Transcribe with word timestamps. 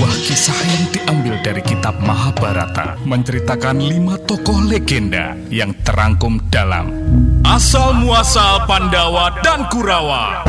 Sebuah 0.00 0.16
kisah 0.24 0.56
yang 0.64 0.84
diambil 0.96 1.36
dari 1.44 1.60
kitab 1.60 1.92
Mahabharata 2.00 2.96
menceritakan 3.04 3.84
lima 3.84 4.16
tokoh 4.24 4.64
legenda 4.64 5.36
yang 5.52 5.76
terangkum 5.84 6.40
dalam. 6.48 6.88
Asal 7.44 8.00
Muasal 8.00 8.64
Pandawa 8.64 9.28
dan 9.44 9.68
Kurawa. 9.68 10.48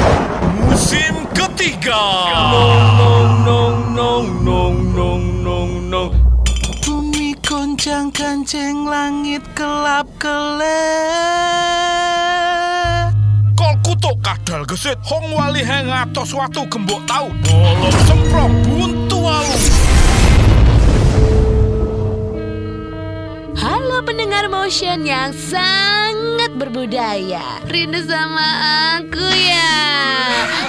Musim 0.56 1.28
ketiga. 1.36 2.00
Nong 2.48 3.44
nong 3.44 3.76
nong 3.92 4.28
nong 4.40 4.78
nong 4.96 5.44
nong 5.44 5.72
nong 5.92 6.16
Bumi 6.88 7.36
goncang 7.44 8.08
kancing 8.16 8.88
langit 8.88 9.44
kelap 9.52 10.08
kelep 10.16 10.64
Kol 13.60 13.76
kutuk 13.84 14.16
kadal 14.24 14.64
gesit? 14.64 14.96
Hong 15.04 15.36
wali 15.36 15.60
heng 15.60 15.92
atos 15.92 16.32
watu 16.32 16.64
gembok 16.72 17.04
tau. 17.04 17.28
Bolong 17.44 18.00
semprong 18.08 18.56
buntu 18.64 19.01
walu 19.32 19.58
Halo 23.62 23.98
pendengar 24.04 24.50
motion 24.50 25.06
yang 25.06 25.30
sangat 25.36 26.50
berbudaya. 26.58 27.62
Rindu 27.70 28.02
sama 28.10 28.48
aku 28.98 29.28
ya? 29.38 29.78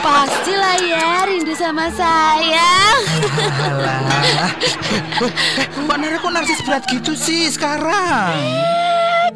Pastilah 0.04 0.76
ya 0.82 1.24
rindu 1.24 1.54
sama 1.56 1.88
saya. 1.94 2.70
Alah. 3.64 4.52
Mbak 5.86 5.96
Nara 5.96 6.16
kok 6.20 6.32
narsis 6.34 6.60
berat 6.66 6.84
gitu 6.90 7.16
sih 7.16 7.48
sekarang 7.48 8.36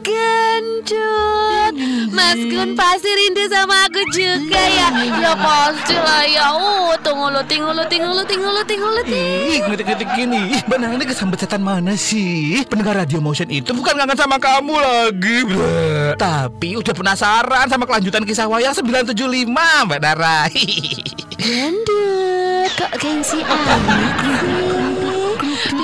Gendut 0.07 1.75
Mas 2.15 2.39
Gun 2.39 2.79
pasti 2.79 3.11
rindu 3.11 3.43
sama 3.51 3.91
aku 3.91 4.07
juga 4.15 4.63
ya 4.63 4.89
Ya 5.19 5.33
pastilah 5.35 6.23
ya 6.31 6.47
Uh, 6.57 6.95
tunggu 7.03 7.27
lu, 7.29 7.43
tinggu 7.51 7.75
lu, 7.75 7.83
tinggu 7.91 8.07
lu, 8.15 8.23
tinggu 8.25 8.49
lu, 8.49 8.63
tinggu 8.65 8.87
lu, 8.87 9.03
ting. 9.03 9.51
Ih, 9.51 9.61
ngetik-ngetik 9.67 10.09
gini 10.15 10.63
Nara 10.71 10.95
ini 10.95 11.05
kesambet 11.05 11.43
setan 11.43 11.61
mana 11.61 11.99
sih? 11.99 12.63
Pendengar 12.71 13.03
radio 13.03 13.19
motion 13.19 13.51
itu 13.51 13.75
bukan 13.75 13.99
kangen 13.99 14.15
sama 14.17 14.39
kamu 14.39 14.79
lagi 14.79 15.43
Bleh. 15.45 16.15
Tapi 16.15 16.79
udah 16.79 16.95
penasaran 16.95 17.67
sama 17.67 17.85
kelanjutan 17.85 18.23
kisah 18.23 18.47
wayang 18.47 18.73
975 18.73 19.51
Mbak 19.91 20.01
Nara 20.01 20.47
Gendut 21.43 22.71
Kok 22.79 22.93
gengsi 23.03 23.43
amat 23.43 23.81
sih 23.91 24.66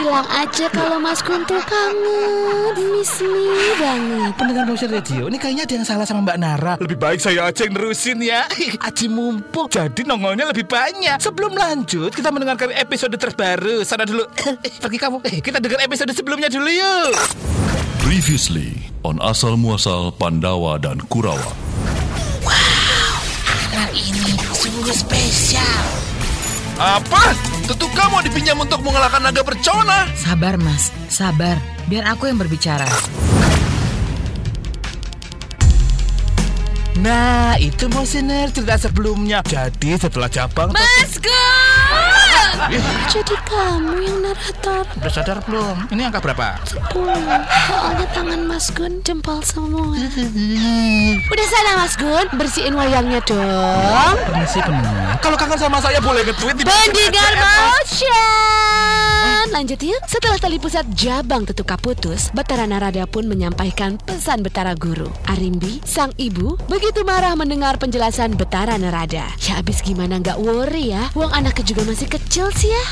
Bilang 0.03 0.27
aja 0.27 0.67
kalau 0.67 0.99
Mas 0.99 1.23
Gun 1.23 1.47
tuh 1.47 1.63
kangen. 1.63 2.75
Miss 2.91 3.23
me 3.23 3.55
banget. 3.79 4.35
Pendengar 4.35 4.67
motion 4.67 4.91
radio 4.91 5.31
ini 5.31 5.39
kayaknya 5.39 5.63
ada 5.63 5.75
yang 5.79 5.87
salah 5.87 6.03
sama 6.03 6.27
Mbak 6.27 6.39
Nara. 6.43 6.75
Lebih 6.83 6.99
baik 6.99 7.23
saya 7.23 7.47
aja 7.47 7.63
yang 7.63 7.79
nerusin 7.79 8.19
ya. 8.19 8.51
Aji 8.91 9.07
mumpung. 9.07 9.71
Jadi 9.71 10.03
nongolnya 10.03 10.51
lebih 10.51 10.67
banyak. 10.67 11.23
Sebelum 11.23 11.55
lanjut 11.55 12.11
kita 12.11 12.35
mendengarkan 12.35 12.75
episode 12.75 13.15
terbaru. 13.15 13.87
Sana 13.87 14.03
dulu. 14.03 14.27
Pergi 14.83 14.99
kamu. 14.99 15.23
Eh, 15.23 15.39
Kita 15.39 15.63
dengar 15.63 15.79
episode 15.87 16.11
sebelumnya 16.11 16.51
dulu 16.51 16.67
yuk. 16.67 17.15
Previously 18.03 18.75
on 19.07 19.23
Asal 19.23 19.55
Muasal 19.55 20.11
Pandawa 20.11 20.83
dan 20.83 20.99
Kurawa. 21.07 21.55
ini 23.95 24.35
sungguh 24.51 24.91
spesial. 24.91 25.87
Apa? 26.75 27.52
Tentu 27.73 27.89
kamu 27.97 28.21
dipinjam 28.29 28.61
untuk 28.61 28.85
mengalahkan 28.85 29.25
naga 29.25 29.41
bercona 29.41 30.05
Sabar 30.13 30.61
mas, 30.61 30.93
sabar. 31.09 31.57
Biar 31.89 32.05
aku 32.05 32.29
yang 32.29 32.37
berbicara. 32.37 32.85
Nah 37.01 37.57
itu 37.57 37.89
motioner 37.89 38.53
cerita 38.53 38.77
sebelumnya 38.77 39.41
Jadi 39.49 39.97
setelah 39.97 40.29
Jabang 40.29 40.77
Mas 40.77 41.17
Gun 41.17 42.22
Jadi 43.09 43.35
kamu 43.49 43.95
yang 44.05 44.19
narator. 44.25 44.85
Udah 45.01 45.13
sadar 45.13 45.39
belum? 45.45 45.77
Ini 45.93 46.09
angka 46.09 46.21
berapa? 46.21 46.61
Pulang 46.93 47.23
Soalnya 47.69 48.07
tangan 48.13 48.41
Mas 48.45 48.69
Gun 48.73 49.01
jempol 49.05 49.41
semua. 49.45 49.97
Udah 51.33 51.47
sana 51.49 51.71
Mas 51.81 51.95
Gun. 51.97 52.27
Bersihin 52.37 52.77
wayangnya 52.77 53.21
dong. 53.25 54.17
Permisi 54.29 54.61
pendengar 54.61 55.17
Kalau 55.21 55.37
kangen 55.37 55.59
sama 55.61 55.79
saya 55.81 56.01
boleh 56.01 56.25
nge-tweet 56.29 56.57
di 56.61 56.65
Pendengar 56.65 57.33
motion. 57.37 59.45
Lanjut 59.53 59.79
yuk. 59.85 60.01
Setelah 60.09 60.41
tali 60.41 60.57
pusat 60.57 60.89
Jabang 60.97 61.45
Tetuka 61.45 61.77
putus 61.77 62.33
Betara 62.33 62.65
Narada 62.65 63.05
pun 63.05 63.29
menyampaikan 63.29 64.01
pesan 64.01 64.41
Betara 64.41 64.73
Guru. 64.73 65.13
Arimbi, 65.29 65.85
sang 65.85 66.11
ibu 66.17 66.57
Begitu 66.67 67.05
marah 67.05 67.37
mendengar 67.37 67.77
penjelasan 67.77 68.35
Betara 68.35 68.81
Narada. 68.81 69.29
Ya 69.45 69.61
abis 69.61 69.85
gimana? 69.85 70.19
Nggak 70.19 70.41
worry 70.41 70.97
ya. 70.97 71.13
Wong 71.13 71.31
anaknya 71.31 71.65
juga 71.69 71.85
masih 71.85 72.09
kecil 72.09 72.42
sih 72.51 72.73
ya 72.73 72.85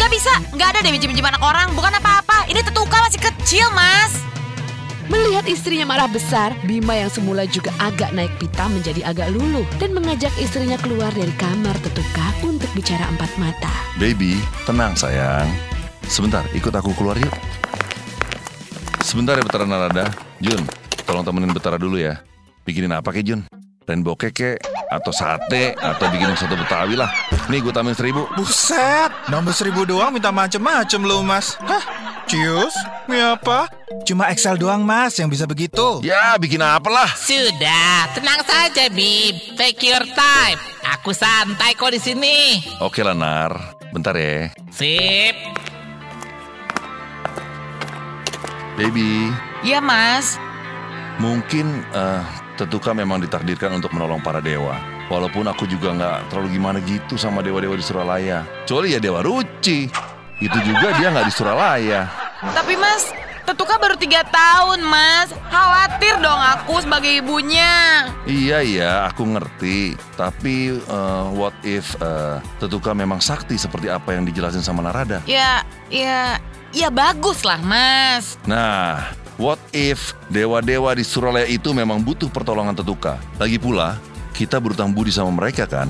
Nggak 0.00 0.10
bisa, 0.16 0.32
nggak 0.56 0.68
ada 0.72 0.78
deh 0.80 0.92
minjem-minjem 0.96 1.28
anak 1.28 1.44
orang. 1.44 1.68
Bukan 1.76 1.92
apa-apa. 1.92 2.48
Ini 2.48 2.64
tetuka 2.64 3.04
masih 3.04 3.20
kecil 3.20 3.68
mas. 3.76 4.24
Melihat 5.12 5.44
istrinya 5.44 5.84
marah 5.84 6.08
besar, 6.08 6.56
Bima 6.64 6.96
yang 6.96 7.12
semula 7.12 7.44
juga 7.44 7.68
agak 7.76 8.16
naik 8.16 8.32
pita 8.40 8.64
menjadi 8.72 9.04
agak 9.04 9.28
luluh 9.28 9.66
dan 9.76 9.92
mengajak 9.92 10.32
istrinya 10.40 10.80
keluar 10.80 11.12
dari 11.12 11.34
kamar 11.36 11.76
tetuka 11.84 12.26
untuk 12.46 12.70
bicara 12.72 13.04
empat 13.12 13.28
mata. 13.36 13.68
Baby, 14.00 14.40
tenang 14.64 14.96
sayang. 14.96 15.50
Sebentar, 16.08 16.48
ikut 16.56 16.72
aku 16.72 16.96
keluar 16.96 17.18
yuk. 17.20 17.34
Sebentar 19.04 19.36
ya 19.36 19.44
Betara 19.44 19.68
Narada. 19.68 20.08
Jun, 20.40 20.64
tolong 21.04 21.28
temenin 21.28 21.52
Betara 21.52 21.76
dulu 21.76 22.00
ya. 22.00 22.24
Bikinin 22.64 22.96
apa 22.96 23.12
ke 23.12 23.20
Jun? 23.20 23.44
Rainbow 23.84 24.16
keke, 24.16 24.56
atau 24.90 25.14
sate, 25.14 25.72
atau 25.74 26.10
bikinin 26.10 26.34
soto 26.34 26.58
betawi 26.58 26.98
lah. 26.98 27.06
Nih 27.46 27.62
gue 27.62 27.70
tambahin 27.70 27.94
seribu. 27.94 28.26
Buset, 28.34 29.10
nambah 29.30 29.54
seribu 29.54 29.86
doang 29.86 30.10
minta 30.10 30.28
macem-macem 30.28 30.98
lo 31.00 31.22
mas 31.22 31.54
Hah? 31.62 31.82
Cius? 32.26 32.74
Mie 33.06 33.22
apa? 33.22 33.70
Cuma 34.02 34.30
Excel 34.30 34.54
doang 34.54 34.82
mas 34.82 35.14
yang 35.14 35.26
bisa 35.26 35.46
begitu 35.46 35.98
Ya, 36.00 36.34
bikin 36.36 36.58
apa 36.58 36.86
lah. 36.86 37.10
Sudah, 37.14 38.10
tenang 38.14 38.42
saja, 38.42 38.90
Bib. 38.90 39.54
Take 39.54 39.82
your 39.82 40.02
time. 40.10 40.58
Aku 40.98 41.10
santai 41.10 41.74
kok 41.74 41.90
di 41.90 41.98
sini. 41.98 42.58
Oke 42.78 43.02
lah, 43.02 43.14
Nar. 43.14 43.78
Bentar 43.90 44.14
ya. 44.14 44.50
Sip. 44.70 45.34
Baby, 48.74 49.28
Iya 49.60 49.76
mas. 49.78 50.40
mungkin 51.20 51.84
eh, 51.92 52.22
Tetuka 52.60 52.92
memang 52.92 53.24
ditakdirkan 53.24 53.72
untuk 53.80 53.96
menolong 53.96 54.20
para 54.20 54.44
dewa. 54.44 54.76
Walaupun 55.08 55.48
aku 55.48 55.64
juga 55.64 55.96
nggak 55.96 56.28
terlalu 56.28 56.60
gimana 56.60 56.76
gitu 56.84 57.16
sama 57.16 57.40
dewa-dewa 57.40 57.72
di 57.72 57.80
Suralaya. 57.80 58.44
Kecuali 58.68 58.92
ya 58.92 59.00
Dewa 59.00 59.24
Ruci. 59.24 59.88
Itu 60.44 60.58
juga 60.60 60.92
dia 61.00 61.08
nggak 61.08 61.24
di 61.24 61.32
Suralaya. 61.32 62.04
Tapi 62.44 62.76
mas, 62.76 63.08
tetuka 63.48 63.80
baru 63.80 63.96
tiga 63.96 64.20
tahun 64.28 64.84
mas. 64.84 65.32
Khawatir 65.48 66.20
dong 66.20 66.36
aku 66.36 66.84
sebagai 66.84 67.24
ibunya. 67.24 68.04
Iya 68.28 68.60
iya, 68.60 68.92
aku 69.08 69.24
ngerti. 69.24 69.96
Tapi 70.20 70.84
eh, 70.84 71.24
what 71.32 71.56
if 71.64 71.96
eh, 71.96 72.44
Tetuka 72.60 72.92
memang 72.92 73.24
sakti 73.24 73.56
seperti 73.56 73.88
apa 73.88 74.12
yang 74.12 74.28
dijelasin 74.28 74.60
sama 74.60 74.84
Narada? 74.84 75.24
Ya, 75.24 75.64
ya, 75.88 76.36
ya 76.76 76.92
bagus 76.92 77.40
lah 77.40 77.56
mas. 77.64 78.36
Nah, 78.44 79.16
what 79.40 79.56
if 79.72 80.12
dewa-dewa 80.28 80.92
di 80.92 81.00
Suralaya 81.00 81.48
itu 81.48 81.72
memang 81.72 82.04
butuh 82.04 82.28
pertolongan 82.28 82.76
Tetuka? 82.76 83.16
Lagi 83.40 83.56
pula, 83.56 83.96
kita 84.36 84.60
berutang 84.60 84.92
budi 84.92 85.08
sama 85.08 85.32
mereka 85.32 85.64
kan? 85.64 85.88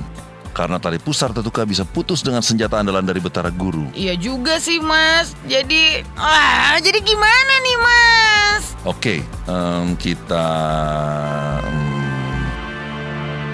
Karena 0.54 0.78
tali 0.78 1.02
pusar 1.02 1.34
Tetuka 1.34 1.66
bisa 1.66 1.82
putus 1.82 2.22
dengan 2.22 2.46
senjata 2.46 2.78
andalan 2.78 3.02
dari 3.02 3.18
Betara 3.18 3.50
Guru. 3.50 3.90
Iya 3.98 4.14
juga 4.14 4.62
sih 4.62 4.78
mas. 4.78 5.34
Jadi, 5.50 6.06
wah, 6.14 6.78
jadi 6.78 7.02
gimana 7.02 7.54
nih 7.58 7.78
mas? 7.82 8.62
Oke, 8.86 9.26
em, 9.50 9.98
kita... 9.98 10.46
em, 11.66 11.90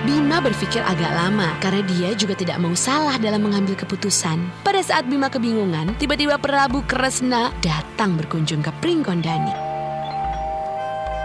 Bima 0.06 0.38
berpikir 0.38 0.86
agak 0.86 1.10
lama 1.18 1.50
karena 1.58 1.82
dia 1.82 2.14
juga 2.14 2.38
tidak 2.38 2.62
mau 2.62 2.70
salah 2.78 3.18
dalam 3.18 3.42
mengambil 3.42 3.74
keputusan. 3.74 4.38
Pada 4.62 4.78
saat 4.78 5.10
Bima 5.10 5.26
kebingungan, 5.26 5.98
tiba-tiba 5.98 6.38
Prabu 6.38 6.86
Kresna 6.86 7.50
datang 7.58 8.14
berkunjung 8.14 8.62
ke 8.62 8.70
Pringgondani. 8.78 9.65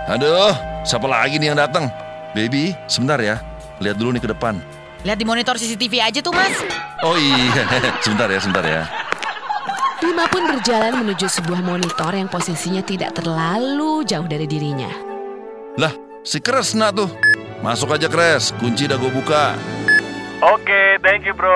Aduh, 0.09 0.53
siapa 0.81 1.05
lagi 1.05 1.37
nih 1.37 1.53
yang 1.53 1.59
datang? 1.61 1.85
Baby, 2.33 2.73
sebentar 2.89 3.21
ya. 3.21 3.37
Lihat 3.77 3.97
dulu 4.01 4.15
nih 4.17 4.23
ke 4.23 4.29
depan. 4.33 4.57
Lihat 5.05 5.17
di 5.17 5.25
monitor 5.25 5.57
CCTV 5.57 6.01
aja 6.01 6.19
tuh 6.21 6.33
mas. 6.33 6.53
Oh 7.05 7.17
iya, 7.17 7.65
sebentar 8.05 8.29
ya, 8.29 8.39
sebentar 8.41 8.65
ya. 8.65 8.83
Bima 10.01 10.25
pun 10.29 10.49
berjalan 10.49 10.97
menuju 11.05 11.29
sebuah 11.29 11.61
monitor 11.61 12.09
yang 12.17 12.25
posisinya 12.25 12.81
tidak 12.81 13.13
terlalu 13.13 14.01
jauh 14.05 14.25
dari 14.25 14.49
dirinya. 14.49 14.89
Lah, 15.77 15.93
si 16.25 16.41
Kresna 16.41 16.89
tuh. 16.89 17.09
Masuk 17.61 17.93
aja 17.93 18.09
Kres, 18.09 18.57
kunci 18.57 18.89
udah 18.89 18.97
gue 18.97 19.11
buka. 19.13 19.53
Oke, 20.41 20.97
thank 21.05 21.21
you 21.29 21.37
bro. 21.37 21.53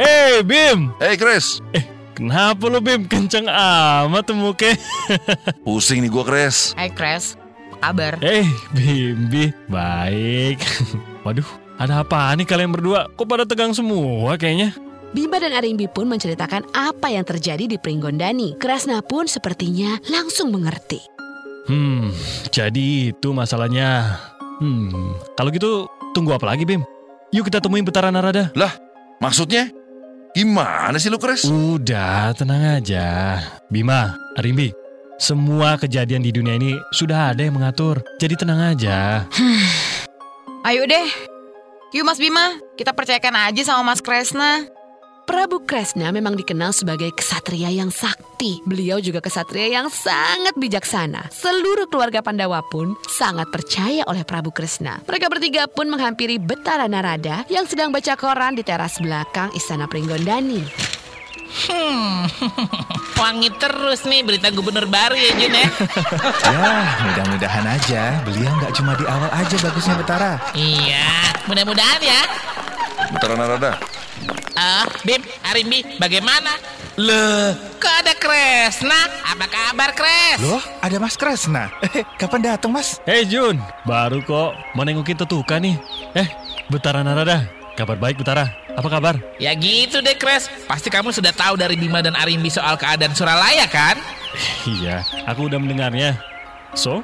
Hei 0.00 0.40
Bim, 0.40 0.96
Hey 0.96 1.20
Kres, 1.20 1.60
kenapa 2.20 2.68
lu 2.68 2.84
Bim 2.84 3.08
kenceng 3.08 3.48
amat 3.48 4.28
tuh 4.28 4.36
muka? 4.36 4.76
pusing 5.64 6.04
nih 6.04 6.12
gue 6.12 6.24
Kres. 6.28 6.76
Hai 6.76 6.92
Kres, 6.92 7.40
apa 7.80 8.12
kabar? 8.12 8.20
Eh, 8.20 8.44
Bimbi, 8.76 9.48
baik. 9.72 10.60
Waduh, 11.24 11.48
ada 11.80 12.04
apa 12.04 12.36
nih 12.36 12.44
kalian 12.44 12.76
berdua? 12.76 13.08
Kok 13.16 13.24
pada 13.24 13.48
tegang 13.48 13.72
semua 13.72 14.36
kayaknya? 14.36 14.76
Bima 15.10 15.42
dan 15.42 15.50
Arimbi 15.56 15.90
pun 15.90 16.06
menceritakan 16.06 16.70
apa 16.70 17.10
yang 17.10 17.26
terjadi 17.26 17.66
di 17.66 17.80
Pringgondani. 17.80 18.54
Kresna 18.60 19.02
pun 19.02 19.26
sepertinya 19.26 19.98
langsung 20.06 20.54
mengerti. 20.54 21.02
Hmm, 21.66 22.14
jadi 22.52 23.10
itu 23.10 23.32
masalahnya. 23.34 24.20
Hmm, 24.60 25.16
kalau 25.34 25.50
gitu 25.50 25.88
tunggu 26.12 26.36
apa 26.36 26.52
lagi 26.52 26.68
Bim? 26.68 26.84
Yuk 27.32 27.48
kita 27.48 27.64
temuin 27.64 27.82
Betara 27.82 28.12
Narada. 28.12 28.52
Lah, 28.54 28.76
maksudnya? 29.18 29.72
Gimana 30.30 30.94
sih 31.02 31.10
lu, 31.10 31.18
Kres? 31.18 31.42
Udah, 31.50 32.30
tenang 32.38 32.78
aja. 32.78 33.38
Bima, 33.66 34.14
Arimbi, 34.38 34.70
semua 35.18 35.74
kejadian 35.74 36.22
di 36.22 36.30
dunia 36.30 36.54
ini 36.54 36.78
sudah 36.94 37.34
ada 37.34 37.42
yang 37.42 37.58
mengatur. 37.58 37.98
Jadi 38.22 38.38
tenang 38.38 38.62
aja. 38.62 39.26
Ayo 40.68 40.86
deh. 40.86 41.08
Yuk 41.90 42.06
Mas 42.06 42.22
Bima, 42.22 42.62
kita 42.78 42.94
percayakan 42.94 43.50
aja 43.50 43.62
sama 43.66 43.90
Mas 43.90 43.98
Kresna. 43.98 44.70
Prabu 45.30 45.62
Kresna 45.62 46.10
memang 46.10 46.34
dikenal 46.34 46.74
sebagai 46.74 47.14
kesatria 47.14 47.70
yang 47.70 47.94
sakti. 47.94 48.58
Beliau 48.66 48.98
juga 48.98 49.22
kesatria 49.22 49.70
yang 49.70 49.86
sangat 49.86 50.58
bijaksana. 50.58 51.30
Seluruh 51.30 51.86
keluarga 51.86 52.18
Pandawa 52.18 52.66
pun 52.66 52.98
sangat 53.06 53.46
percaya 53.54 54.02
oleh 54.10 54.26
Prabu 54.26 54.50
Kresna. 54.50 54.98
Mereka 55.06 55.30
bertiga 55.30 55.70
pun 55.70 55.86
menghampiri 55.86 56.42
Betara 56.42 56.90
Narada 56.90 57.46
yang 57.46 57.62
sedang 57.62 57.94
baca 57.94 58.18
koran 58.18 58.58
di 58.58 58.66
teras 58.66 58.98
belakang 58.98 59.54
Istana 59.54 59.86
Pringgondani. 59.86 60.66
Hmm, 61.70 62.26
wangi 63.22 63.54
terus 63.54 64.02
nih 64.10 64.26
berita 64.26 64.50
gubernur 64.50 64.90
baru 64.90 65.14
ya 65.14 65.30
Jun 65.38 65.54
ya. 65.54 65.66
Ya, 66.50 66.74
mudah-mudahan 67.06 67.66
aja. 67.70 68.02
Beliau 68.26 68.50
nggak 68.58 68.74
cuma 68.74 68.98
di 68.98 69.06
awal 69.06 69.30
aja 69.30 69.54
bagusnya 69.62 69.94
Betara. 69.94 70.42
iya, 70.58 71.06
mudah-mudahan 71.46 72.02
ya. 72.02 72.22
Betara 73.10 73.34
Narada, 73.34 73.74
Ah, 74.60 74.84
Bim, 75.08 75.24
Arimbi, 75.40 75.80
bagaimana? 75.96 76.52
Loh, 77.00 77.56
kok 77.80 77.94
ada 78.04 78.12
Kresna? 78.12 79.08
Apa 79.24 79.48
kabar 79.48 79.96
Kres? 79.96 80.36
Loh, 80.36 80.60
ada 80.84 81.00
Mas 81.00 81.16
Kresna. 81.16 81.72
Eh, 81.80 82.04
kapan 82.20 82.44
datang 82.44 82.68
Mas? 82.68 83.00
Hei 83.08 83.24
Jun, 83.24 83.56
baru 83.88 84.20
kok 84.20 84.52
mau 84.76 84.84
nengokin 84.84 85.16
tetuka 85.16 85.56
nih. 85.56 85.80
Eh, 86.12 86.28
Betara 86.68 87.00
Narada, 87.00 87.48
kabar 87.72 87.96
baik 87.96 88.20
Betara. 88.20 88.52
Apa 88.76 89.00
kabar? 89.00 89.16
Ya 89.40 89.56
gitu 89.56 90.04
deh 90.04 90.12
Kres, 90.20 90.52
pasti 90.68 90.92
kamu 90.92 91.08
sudah 91.08 91.32
tahu 91.32 91.56
dari 91.56 91.80
Bima 91.80 92.04
dan 92.04 92.12
Arimbi 92.12 92.52
soal 92.52 92.76
keadaan 92.76 93.16
Suralaya 93.16 93.64
kan? 93.64 93.96
Iya, 94.68 95.08
aku 95.24 95.48
udah 95.48 95.56
mendengarnya. 95.56 96.20
So, 96.76 97.00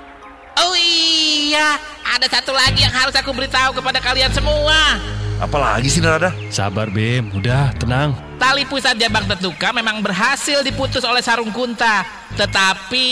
Oh 0.56 0.72
iya, 0.76 1.80
ada 2.04 2.28
satu 2.28 2.52
lagi 2.52 2.84
yang 2.84 2.92
harus 2.92 3.16
aku 3.16 3.32
beritahu 3.32 3.80
kepada 3.80 3.96
kalian 4.04 4.28
semua. 4.32 5.00
Apalagi 5.40 5.88
sih 5.92 6.00
Narada? 6.00 6.32
sabar 6.48 6.88
Bim, 6.88 7.32
udah 7.36 7.72
tenang. 7.76 8.16
Tali 8.36 8.68
pusat 8.68 9.00
Jabang 9.00 9.24
Tetuka 9.24 9.72
memang 9.72 10.04
berhasil 10.04 10.60
diputus 10.60 11.04
oleh 11.04 11.24
Sarung 11.24 11.52
Kunta. 11.52 12.04
Tetapi 12.36 13.06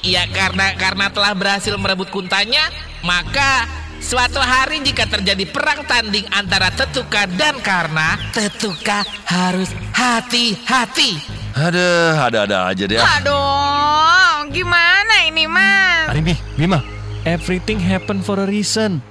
ya 0.00 0.24
karena 0.32 0.72
karena 0.76 1.12
telah 1.12 1.36
berhasil 1.36 1.76
merebut 1.76 2.08
kuntanya, 2.08 2.72
maka 3.04 3.68
suatu 4.00 4.40
hari 4.40 4.80
jika 4.80 5.04
terjadi 5.04 5.44
perang 5.52 5.84
tanding 5.84 6.24
antara 6.32 6.72
Tetuka 6.72 7.28
dan 7.36 7.60
Karna, 7.60 8.16
Tetuka 8.32 9.04
harus 9.28 9.68
hati-hati. 9.92 11.20
Ada, 11.52 11.88
ada-ada 12.30 12.56
aja 12.70 12.84
deh. 12.86 13.02
Aduh, 13.02 14.48
gimana 14.54 15.26
ini 15.26 15.44
Mas? 15.44 16.08
Arimbi, 16.08 16.38
Bima, 16.54 16.80
everything 17.26 17.76
happen 17.82 18.22
for 18.22 18.38
a 18.40 18.46
reason. 18.46 19.02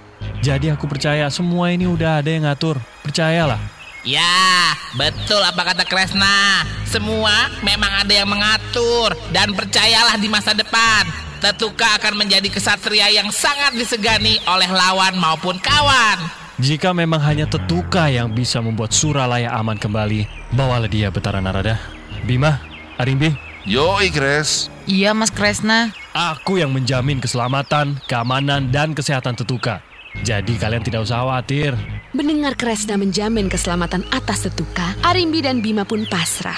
Jadi 0.42 0.72
aku 0.72 0.86
percaya 0.88 1.28
semua 1.28 1.74
ini 1.74 1.90
udah 1.90 2.22
ada 2.24 2.30
yang 2.30 2.48
ngatur. 2.48 2.80
Percayalah. 3.04 3.60
Ya, 4.08 4.72
betul 4.96 5.44
apa 5.44 5.74
kata 5.74 5.84
Kresna. 5.84 6.64
Semua 6.88 7.52
memang 7.60 8.08
ada 8.08 8.14
yang 8.16 8.30
mengatur 8.30 9.12
dan 9.36 9.52
percayalah 9.52 10.16
di 10.16 10.32
masa 10.32 10.56
depan. 10.56 11.04
Tetuka 11.44 12.00
akan 12.00 12.16
menjadi 12.24 12.48
kesatria 12.48 13.12
yang 13.12 13.30
sangat 13.30 13.76
disegani 13.76 14.40
oleh 14.48 14.72
lawan 14.72 15.14
maupun 15.20 15.60
kawan. 15.60 16.18
Jika 16.58 16.90
memang 16.96 17.22
hanya 17.22 17.46
Tetuka 17.46 18.10
yang 18.10 18.34
bisa 18.34 18.58
membuat 18.64 18.90
Suralaya 18.96 19.54
aman 19.54 19.78
kembali, 19.78 20.26
bawalah 20.56 20.90
dia 20.90 21.14
Betara 21.14 21.38
Narada. 21.38 21.78
Bima, 22.26 22.58
Arimbi, 22.98 23.36
Yoi, 23.68 24.10
Kres. 24.10 24.72
Iya 24.88 25.12
Mas 25.12 25.30
Kresna. 25.30 25.92
aku 26.16 26.58
yang 26.58 26.74
menjamin 26.74 27.22
keselamatan, 27.22 28.02
keamanan, 28.10 28.72
dan 28.74 28.98
kesehatan 28.98 29.38
Tetuka. 29.38 29.86
Jadi 30.26 30.58
kalian 30.58 30.82
tidak 30.86 31.06
usah 31.06 31.22
khawatir. 31.22 31.74
Mendengar 32.16 32.58
Kresna 32.58 32.98
menjamin 32.98 33.52
keselamatan 33.52 34.02
atas 34.10 34.48
Tetuka, 34.48 34.96
Arimbi 35.06 35.44
dan 35.44 35.62
Bima 35.62 35.86
pun 35.86 36.08
pasrah. 36.10 36.58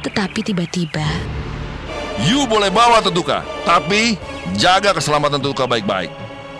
Tetapi 0.00 0.40
tiba-tiba, 0.46 1.04
You 2.24 2.48
boleh 2.48 2.72
bawa 2.72 3.04
Tetuka, 3.04 3.44
tapi 3.68 4.16
jaga 4.56 4.96
keselamatan 4.96 5.36
Tetuka 5.36 5.68
baik-baik. 5.68 6.08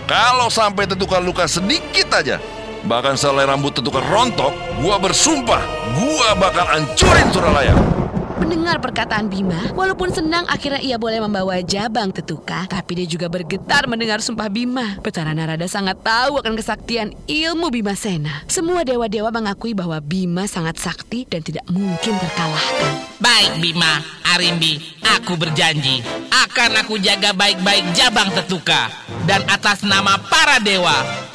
Kalau 0.05 0.53
sampai 0.53 0.85
Tetuka 0.85 1.17
luka 1.17 1.49
sedikit 1.49 2.13
aja, 2.13 2.37
bahkan 2.85 3.17
selai 3.17 3.49
rambut 3.49 3.73
Tetuka 3.73 4.05
rontok, 4.05 4.53
gua 4.85 5.01
bersumpah, 5.01 5.63
gua 5.97 6.37
bakal 6.37 6.69
hancurin 6.69 7.33
Suralaya. 7.33 7.96
Mendengar 8.39 8.79
perkataan 8.81 9.29
Bima, 9.33 9.73
walaupun 9.73 10.13
senang 10.13 10.45
akhirnya 10.47 10.81
ia 10.81 10.97
boleh 11.01 11.21
membawa 11.21 11.61
jabang 11.65 12.13
Tetuka, 12.13 12.69
tapi 12.69 13.03
dia 13.03 13.07
juga 13.09 13.27
bergetar 13.33 13.89
mendengar 13.89 14.21
sumpah 14.21 14.49
Bima. 14.53 15.01
Betara 15.01 15.33
Narada 15.33 15.65
sangat 15.67 16.01
tahu 16.05 16.41
akan 16.41 16.55
kesaktian 16.55 17.17
ilmu 17.27 17.73
Bima 17.73 17.97
Sena. 17.97 18.45
Semua 18.47 18.85
dewa-dewa 18.85 19.33
mengakui 19.33 19.73
bahwa 19.73 19.99
Bima 20.05 20.45
sangat 20.45 20.79
sakti 20.79 21.25
dan 21.25 21.41
tidak 21.41 21.65
mungkin 21.73 22.15
terkalahkan. 22.21 22.93
Baik 23.17 23.59
Bima, 23.65 24.05
Arimbi, 24.37 24.79
aku 25.01 25.41
berjanji 25.41 26.05
akan 26.31 26.85
aku 26.85 27.01
jaga 27.01 27.33
baik-baik 27.33 27.97
Jabang 27.97 28.29
Tetuka. 28.33 28.93
Dan 29.25 29.45
atas 29.49 29.85
nama 29.85 30.21
para 30.29 30.61
dewa, 30.61 30.95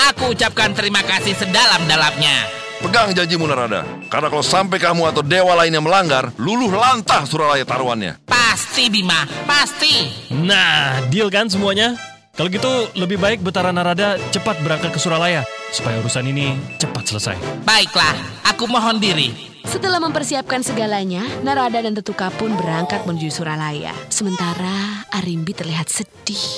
aku 0.09 0.33
ucapkan 0.33 0.73
terima 0.77 1.01
kasih 1.05 1.33
sedalam-dalamnya. 1.37 2.60
Pegang 2.81 3.13
janjimu 3.13 3.45
Narada, 3.45 3.85
karena 4.09 4.27
kalau 4.33 4.41
sampai 4.41 4.81
kamu 4.81 5.13
atau 5.13 5.21
dewa 5.21 5.53
lainnya 5.53 5.77
melanggar, 5.77 6.33
luluh 6.41 6.73
lantah 6.73 7.29
Suralaya 7.29 7.61
taruhannya. 7.61 8.17
Pasti 8.25 8.89
Bima, 8.89 9.21
pasti. 9.45 10.09
Nah, 10.33 10.97
deal 11.13 11.29
kan 11.29 11.45
semuanya? 11.45 11.93
Kalau 12.33 12.49
gitu 12.49 12.89
lebih 12.97 13.21
baik 13.21 13.45
Betara 13.45 13.69
Narada 13.69 14.17
cepat 14.33 14.65
berangkat 14.65 14.89
ke 14.89 14.97
Suralaya 14.97 15.45
supaya 15.69 16.01
urusan 16.01 16.25
ini 16.25 16.57
cepat 16.81 17.05
selesai. 17.05 17.37
Baiklah, 17.61 18.17
aku 18.49 18.65
mohon 18.65 18.97
diri. 18.97 19.29
Setelah 19.61 20.01
mempersiapkan 20.01 20.65
segalanya, 20.65 21.21
Narada 21.45 21.85
dan 21.85 21.93
Tetuka 21.93 22.33
pun 22.33 22.57
berangkat 22.57 23.05
menuju 23.05 23.29
Suralaya. 23.29 23.93
Sementara 24.09 25.05
Arimbi 25.13 25.53
terlihat 25.53 25.85
sedih. 25.85 26.41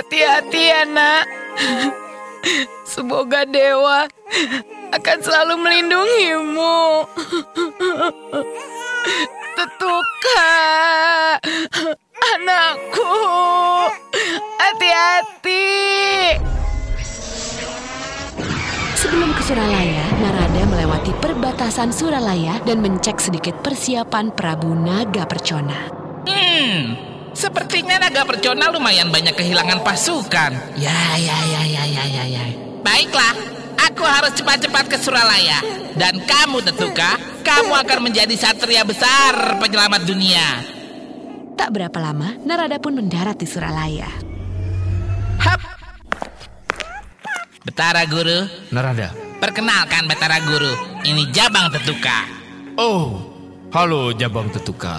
Hati-hati 0.00 0.62
ya 0.64 0.88
nak. 0.88 1.28
Semoga 2.92 3.48
dewa 3.48 4.04
akan 4.92 5.18
selalu 5.24 5.54
melindungimu. 5.64 7.08
Tetuka, 9.56 10.52
anakku, 12.36 13.16
hati-hati. 14.60 15.72
Sebelum 18.92 19.32
ke 19.32 19.42
Suralaya, 19.48 20.04
Narada 20.20 20.62
melewati 20.68 21.16
perbatasan 21.16 21.96
Suralaya 21.96 22.60
dan 22.68 22.84
mencek 22.84 23.16
sedikit 23.24 23.56
persiapan 23.64 24.36
Prabu 24.36 24.76
Naga 24.76 25.24
Percona. 25.24 25.88
Hmm, 26.28 26.92
sepertinya 27.32 28.04
naga 28.04 28.28
percona 28.28 28.68
lumayan 28.68 29.08
banyak 29.08 29.32
kehilangan 29.32 29.80
pasukan. 29.80 30.76
Ya, 30.76 31.16
ya, 31.16 31.38
ya, 31.40 31.62
ya, 31.64 31.82
ya, 31.88 32.04
ya, 32.04 32.24
ya. 32.28 32.71
Baiklah, 32.82 33.34
aku 33.78 34.02
harus 34.02 34.34
cepat-cepat 34.34 34.84
ke 34.90 34.96
Suralaya. 34.98 35.62
Dan 35.94 36.18
kamu, 36.26 36.62
Tetuka, 36.66 37.14
kamu 37.46 37.72
akan 37.86 37.98
menjadi 38.10 38.34
satria 38.34 38.82
besar 38.82 39.56
penyelamat 39.62 40.02
dunia. 40.02 40.46
Tak 41.54 41.70
berapa 41.70 41.94
lama, 42.02 42.34
Narada 42.42 42.82
pun 42.82 42.98
mendarat 42.98 43.38
di 43.38 43.46
Suralaya. 43.46 44.10
Hap! 45.38 45.60
Betara 47.62 48.02
Guru, 48.10 48.50
Narada. 48.74 49.14
perkenalkan 49.38 50.10
Betara 50.10 50.42
Guru. 50.42 50.74
Ini 51.06 51.30
Jabang 51.30 51.70
Tetuka. 51.70 52.26
Oh, 52.74 53.22
halo 53.70 54.10
Jabang 54.10 54.50
Tetuka. 54.50 54.98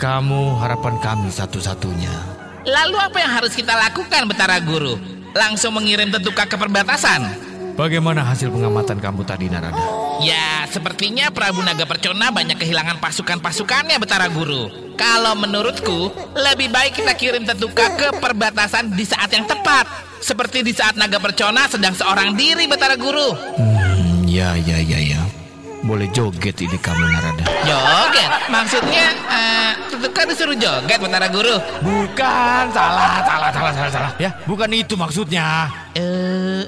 Kamu 0.00 0.56
harapan 0.56 0.96
kami 1.04 1.28
satu-satunya. 1.28 2.12
Lalu 2.64 2.96
apa 2.96 3.18
yang 3.20 3.32
harus 3.36 3.52
kita 3.52 3.76
lakukan, 3.76 4.24
Betara 4.28 4.56
Guru? 4.64 4.96
Langsung 5.34 5.78
mengirim 5.78 6.10
Tetuka 6.10 6.46
ke 6.46 6.58
perbatasan? 6.58 7.50
Bagaimana 7.78 8.26
hasil 8.26 8.50
pengamatan 8.52 8.98
kamu 9.00 9.22
tadi, 9.24 9.46
Narada? 9.48 9.80
Ya, 10.20 10.68
sepertinya 10.68 11.32
Prabu 11.32 11.64
Naga 11.64 11.88
Percona 11.88 12.28
banyak 12.28 12.60
kehilangan 12.60 13.00
pasukan-pasukannya, 13.00 13.96
Betara 13.96 14.28
Guru. 14.28 14.92
Kalau 15.00 15.32
menurutku, 15.38 16.12
lebih 16.36 16.68
baik 16.68 17.00
kita 17.00 17.16
kirim 17.16 17.48
Tetuka 17.48 17.88
ke 17.96 18.08
perbatasan 18.20 18.92
di 18.92 19.06
saat 19.08 19.32
yang 19.32 19.48
tepat. 19.48 19.88
Seperti 20.20 20.60
di 20.60 20.76
saat 20.76 21.00
Naga 21.00 21.16
Percona 21.16 21.64
sedang 21.72 21.96
seorang 21.96 22.36
diri 22.36 22.68
Betara 22.68 23.00
Guru. 23.00 23.32
Hmm, 23.56 24.28
ya, 24.28 24.52
ya, 24.60 24.76
ya, 24.76 25.00
ya. 25.00 25.22
Boleh 25.80 26.12
joget 26.12 26.60
ini 26.60 26.76
kamu 26.76 27.00
Narada. 27.08 27.44
Joget? 27.64 28.30
Maksudnya, 28.52 29.06
eh, 29.32 29.69
Tetuka 30.10 30.26
disuruh 30.26 30.58
joget 30.58 30.98
Betara 30.98 31.30
Guru? 31.30 31.54
Bukan, 31.86 32.64
salah, 32.74 33.22
salah, 33.22 33.50
salah, 33.54 33.70
salah, 33.70 33.92
salah. 33.94 34.12
Ya, 34.18 34.34
bukan 34.42 34.66
itu 34.74 34.98
maksudnya. 34.98 35.70
Eh, 35.94 36.66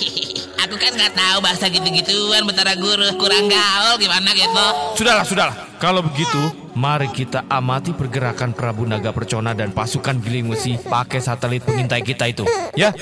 aku 0.64 0.72
kan 0.80 0.96
nggak 0.96 1.12
tahu 1.12 1.36
bahasa 1.44 1.68
gitu-gituan 1.68 2.48
Betara 2.48 2.72
Guru. 2.80 3.12
Kurang 3.20 3.52
gaul 3.52 4.00
gimana 4.00 4.32
gitu. 4.32 4.66
Sudahlah, 4.96 5.28
sudahlah. 5.28 5.56
Kalau 5.76 6.00
begitu, 6.00 6.40
mari 6.72 7.12
kita 7.12 7.44
amati 7.52 7.92
pergerakan 7.92 8.56
Prabu 8.56 8.88
Naga 8.88 9.12
Percona 9.12 9.52
dan 9.52 9.68
pasukan 9.76 10.16
Giling 10.24 10.48
Wesi 10.48 10.80
pakai 10.80 11.20
satelit 11.20 11.68
pengintai 11.68 12.00
kita 12.00 12.24
itu. 12.24 12.48
Ya, 12.72 12.96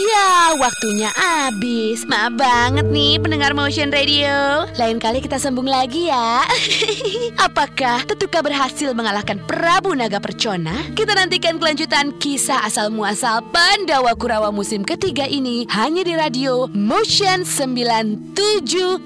Ya, 0.00 0.56
waktunya 0.56 1.12
habis. 1.12 2.08
Maaf 2.08 2.32
banget 2.40 2.88
nih 2.88 3.20
pendengar 3.20 3.52
Motion 3.52 3.92
Radio. 3.92 4.64
Lain 4.80 4.96
kali 4.96 5.20
kita 5.20 5.36
sambung 5.36 5.68
lagi 5.68 6.08
ya. 6.08 6.40
Apakah 7.46 8.08
Tetuka 8.08 8.40
berhasil 8.40 8.96
mengalahkan 8.96 9.36
Prabu 9.44 9.92
Naga 9.92 10.16
Percona? 10.16 10.72
Kita 10.96 11.12
nantikan 11.12 11.60
kelanjutan 11.60 12.16
kisah 12.16 12.64
asal 12.64 12.88
muasal 12.88 13.44
Pandawa 13.52 14.16
Kurawa 14.16 14.48
musim 14.48 14.88
ketiga 14.88 15.28
ini 15.28 15.68
hanya 15.68 16.00
di 16.00 16.16
radio 16.16 16.64
Motion 16.72 17.44
97,5 17.44 19.04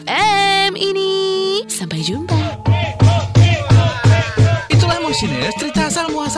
FM 0.00 0.70
ini. 0.80 1.12
Sampai 1.68 2.00
jumpa. 2.00 2.40
Itulah 4.72 4.96
Motioners, 5.04 5.56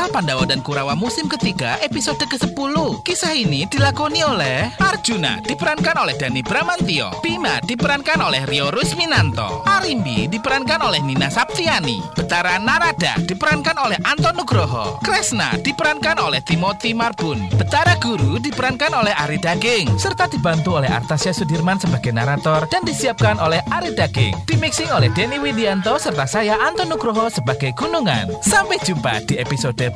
muasal 0.07 0.15
Pandawa 0.15 0.45
dan 0.47 0.63
Kurawa 0.63 0.95
musim 0.95 1.27
ketiga 1.27 1.79
episode 1.83 2.23
ke-10. 2.23 2.75
Kisah 3.03 3.35
ini 3.35 3.67
dilakoni 3.67 4.23
oleh 4.23 4.71
Arjuna 4.79 5.43
diperankan 5.43 5.99
oleh 5.99 6.15
Dani 6.15 6.43
Bramantio, 6.47 7.11
Bima 7.23 7.59
diperankan 7.67 8.23
oleh 8.23 8.47
Rio 8.47 8.71
Rusminanto, 8.71 9.67
Arimbi 9.67 10.31
diperankan 10.31 10.87
oleh 10.87 11.03
Nina 11.03 11.27
Saptiani, 11.27 11.99
Betara 12.15 12.59
Narada 12.63 13.19
diperankan 13.19 13.77
oleh 13.83 13.99
Anton 14.07 14.39
Nugroho, 14.39 15.03
Kresna 15.03 15.59
diperankan 15.59 16.23
oleh 16.23 16.41
Timothy 16.47 16.95
Marbun, 16.95 17.43
Betara 17.59 17.99
Guru 17.99 18.39
diperankan 18.39 18.95
oleh 18.95 19.15
Ari 19.17 19.43
Daging, 19.43 19.99
serta 19.99 20.31
dibantu 20.31 20.79
oleh 20.79 20.91
Artasya 20.91 21.35
Sudirman 21.35 21.83
sebagai 21.83 22.15
narator 22.15 22.71
dan 22.71 22.87
disiapkan 22.87 23.43
oleh 23.43 23.59
Ari 23.75 23.99
Daging. 23.99 24.47
Dimixing 24.47 24.91
oleh 24.95 25.11
Denny 25.11 25.43
Widianto 25.43 25.99
serta 25.99 26.31
saya 26.31 26.55
Anton 26.63 26.95
Nugroho 26.95 27.27
sebagai 27.27 27.75
Gunungan. 27.75 28.31
Sampai 28.45 28.79
jumpa 28.87 29.19
di 29.27 29.35
episode 29.41 29.96